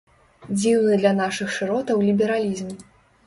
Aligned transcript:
Дзіўны 0.59 0.95
для 1.01 1.11
нашых 1.19 1.47
шыротаў 1.57 2.01
лібералізм. 2.09 2.73